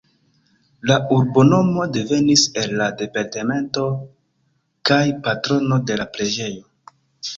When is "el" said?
2.63-2.73